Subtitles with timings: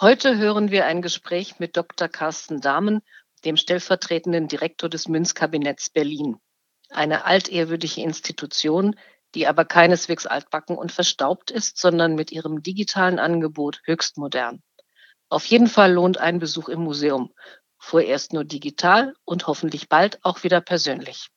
[0.00, 2.08] Heute hören wir ein Gespräch mit Dr.
[2.08, 3.02] Carsten Dahmen,
[3.44, 6.38] dem stellvertretenden Direktor des Münzkabinetts Berlin.
[6.88, 8.96] Eine altehrwürdige Institution,
[9.34, 14.62] die aber keineswegs altbacken und verstaubt ist, sondern mit ihrem digitalen Angebot höchst modern.
[15.28, 17.34] Auf jeden Fall lohnt ein Besuch im Museum,
[17.76, 21.28] vorerst nur digital und hoffentlich bald auch wieder persönlich.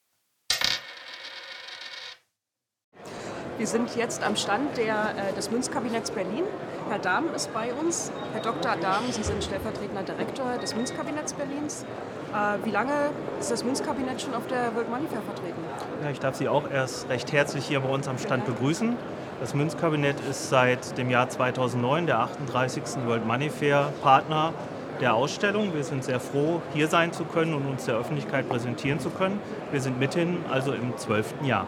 [3.57, 4.95] Wir sind jetzt am Stand der,
[5.29, 6.43] äh, des Münzkabinetts Berlin.
[6.89, 8.11] Herr Dahm ist bei uns.
[8.33, 8.75] Herr Dr.
[8.81, 11.85] Dahm, Sie sind stellvertretender Direktor des Münzkabinetts Berlins.
[12.33, 15.61] Äh, wie lange ist das Münzkabinett schon auf der World Money Fair vertreten?
[16.03, 18.95] Ja, ich darf Sie auch erst recht herzlich hier bei uns am Stand begrüßen.
[19.39, 22.83] Das Münzkabinett ist seit dem Jahr 2009 der 38.
[23.05, 24.53] World Money Fair Partner
[24.99, 25.75] der Ausstellung.
[25.75, 29.39] Wir sind sehr froh, hier sein zu können und uns der Öffentlichkeit präsentieren zu können.
[29.71, 31.67] Wir sind mithin also im zwölften Jahr.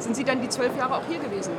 [0.00, 1.52] Sind Sie dann die zwölf Jahre auch hier gewesen?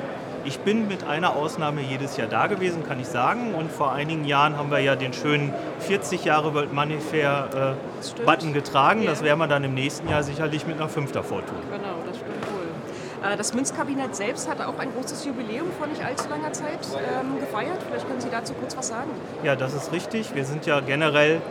[0.44, 3.54] Ich bin mit einer Ausnahme jedes Jahr da gewesen, kann ich sagen.
[3.54, 8.23] Und vor einigen Jahren haben wir ja den schönen 40 Jahre World Money Fair äh,
[8.25, 9.03] Button getragen.
[9.03, 9.12] Ja.
[9.12, 11.56] Das werden wir dann im nächsten Jahr sicherlich mit einer 5 davor tun.
[11.69, 13.31] Genau, das stimmt wohl.
[13.31, 17.39] Äh, das Münzkabinett selbst hatte auch ein großes Jubiläum vor nicht allzu langer Zeit ähm,
[17.39, 17.78] gefeiert.
[17.88, 19.12] Vielleicht können Sie dazu kurz was sagen.
[19.44, 20.34] Ja, das ist richtig.
[20.34, 21.42] Wir sind ja generell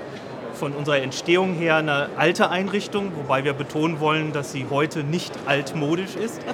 [0.61, 5.33] von unserer Entstehung her eine alte Einrichtung, wobei wir betonen wollen, dass sie heute nicht
[5.47, 6.41] altmodisch ist.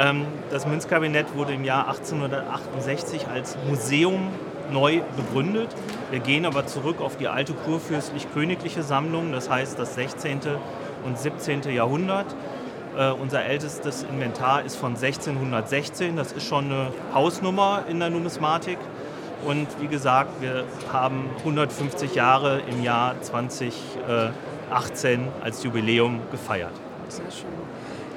[0.00, 4.28] Ähm, das Münzkabinett wurde im Jahr 1868 als Museum
[4.70, 5.74] neu begründet.
[6.12, 10.40] Wir gehen aber zurück auf die alte kurfürstlich-königliche Sammlung, das heißt das 16.
[11.04, 11.62] und 17.
[11.72, 12.26] Jahrhundert.
[12.96, 16.14] Uh, unser ältestes Inventar ist von 1616.
[16.14, 18.78] Das ist schon eine Hausnummer in der Numismatik.
[19.44, 26.72] Und wie gesagt, wir haben 150 Jahre im Jahr 2018 als Jubiläum gefeiert.
[27.08, 27.48] Sehr schön.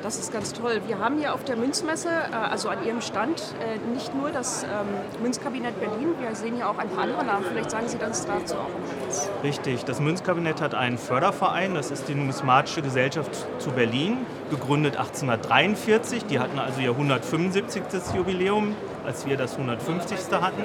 [0.04, 0.82] Das ist ganz toll.
[0.88, 4.64] Wir haben hier auf der Münzmesse, äh, also an Ihrem Stand, äh, nicht nur das
[4.64, 7.46] ähm, Münzkabinett Berlin, wir sehen hier auch ein paar andere Namen.
[7.46, 9.30] Vielleicht sagen Sie das dazu auch etwas.
[9.44, 9.86] Richtig.
[9.86, 16.26] Das Münzkabinett hat einen Förderverein, das ist die Numismatische Gesellschaft zu Berlin, gegründet 1843.
[16.26, 17.94] Die hatten also ihr 175.
[18.16, 20.18] Jubiläum, als wir das 150.
[20.32, 20.64] hatten.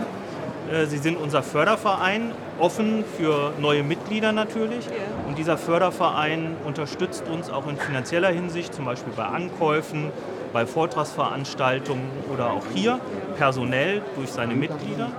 [0.73, 4.87] Äh, sie sind unser Förderverein, offen für neue Mitglieder natürlich.
[5.27, 10.11] Und dieser Förderverein unterstützt uns auch in finanzieller Hinsicht, zum Beispiel bei Ankäufen,
[10.53, 13.01] bei Vortragsveranstaltungen oder auch hier
[13.37, 15.11] personell durch seine Mitglieder.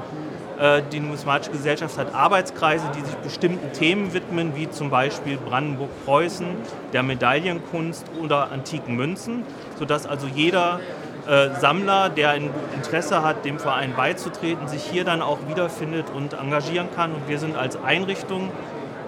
[0.59, 6.47] Äh, die Numismatische Gesellschaft hat Arbeitskreise, die sich bestimmten Themen widmen, wie zum Beispiel Brandenburg-Preußen,
[6.93, 9.43] der Medaillenkunst oder antiken Münzen,
[9.77, 10.79] sodass also jeder
[11.27, 16.33] äh, Sammler, der ein Interesse hat, dem Verein beizutreten, sich hier dann auch wiederfindet und
[16.33, 17.13] engagieren kann.
[17.13, 18.49] Und wir sind als Einrichtung,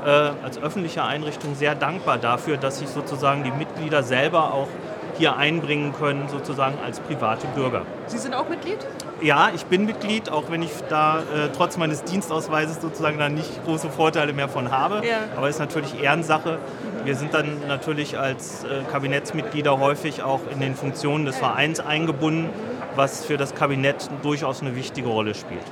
[0.05, 4.67] äh, als öffentliche Einrichtung sehr dankbar dafür, dass sich sozusagen die Mitglieder selber auch
[5.17, 7.81] hier einbringen können, sozusagen als private Bürger.
[8.07, 8.77] Sie sind auch Mitglied?
[9.21, 13.65] Ja, ich bin Mitglied, auch wenn ich da äh, trotz meines Dienstausweises sozusagen da nicht
[13.65, 15.05] große Vorteile mehr von habe.
[15.05, 15.17] Ja.
[15.35, 16.57] Aber es ist natürlich Ehrensache.
[17.03, 22.49] Wir sind dann natürlich als äh, Kabinettsmitglieder häufig auch in den Funktionen des Vereins eingebunden,
[22.95, 25.63] was für das Kabinett durchaus eine wichtige Rolle spielt.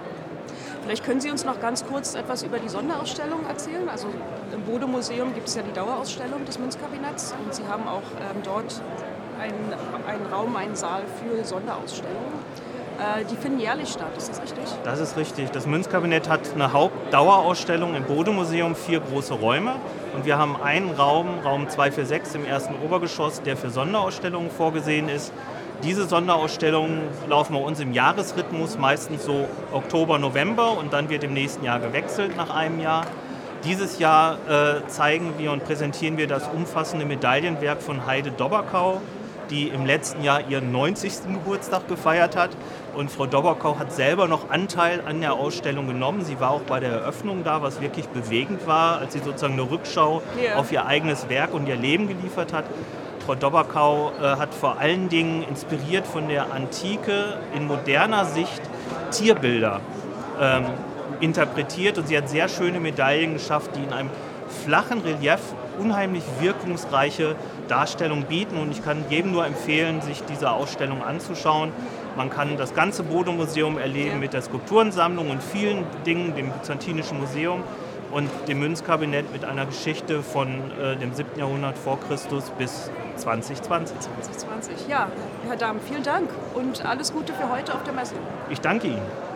[0.83, 3.89] Vielleicht können Sie uns noch ganz kurz etwas über die Sonderausstellung erzählen.
[3.89, 4.07] Also
[4.53, 8.81] im Bode-Museum gibt es ja die Dauerausstellung des Münzkabinetts und Sie haben auch ähm, dort
[9.37, 9.73] einen,
[10.07, 12.39] einen Raum, einen Saal für Sonderausstellungen.
[12.97, 14.63] Äh, die finden jährlich statt, ist das richtig?
[14.83, 15.51] Das ist richtig.
[15.51, 19.75] Das Münzkabinett hat eine Hauptdauerausstellung im Bodemuseum, vier große Räume.
[20.15, 25.31] Und wir haben einen Raum, Raum 246 im ersten Obergeschoss, der für Sonderausstellungen vorgesehen ist.
[25.83, 31.33] Diese Sonderausstellungen laufen bei uns im Jahresrhythmus, meistens so Oktober, November und dann wird im
[31.33, 33.05] nächsten Jahr gewechselt nach einem Jahr.
[33.63, 39.01] Dieses Jahr äh, zeigen wir und präsentieren wir das umfassende Medaillenwerk von Heide Dobberkau,
[39.49, 41.33] die im letzten Jahr ihren 90.
[41.33, 42.51] Geburtstag gefeiert hat.
[42.95, 46.23] Und Frau Dobberkau hat selber noch Anteil an der Ausstellung genommen.
[46.23, 49.69] Sie war auch bei der Eröffnung da, was wirklich bewegend war, als sie sozusagen eine
[49.69, 50.55] Rückschau ja.
[50.55, 52.65] auf ihr eigenes Werk und ihr Leben geliefert hat.
[53.25, 58.61] Frau Dobberkau äh, hat vor allen Dingen inspiriert von der Antike in moderner Sicht
[59.11, 59.81] Tierbilder
[60.39, 60.65] ähm,
[61.19, 64.09] interpretiert und sie hat sehr schöne Medaillen geschafft, die in einem
[64.49, 65.39] flachen Relief
[65.79, 67.35] unheimlich wirkungsreiche
[67.67, 68.57] Darstellung bieten.
[68.57, 71.71] Und ich kann jedem nur empfehlen, sich diese Ausstellung anzuschauen.
[72.15, 77.63] Man kann das ganze Bodo-Museum erleben mit der Skulpturensammlung und vielen Dingen, dem Byzantinischen Museum
[78.11, 80.47] und dem Münzkabinett mit einer Geschichte von
[80.81, 81.37] äh, dem 7.
[81.37, 83.99] Jahrhundert vor Christus bis 2020.
[83.99, 85.07] 2020, ja.
[85.47, 88.15] Herr Dahm, vielen Dank und alles Gute für heute auf der Messe.
[88.49, 89.26] Ich danke Ihnen.